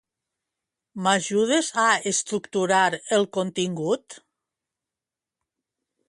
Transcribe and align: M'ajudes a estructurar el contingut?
M'ajudes 1.07 1.67
a 1.81 1.83
estructurar 2.11 2.87
el 3.17 3.27
contingut? 3.37 4.17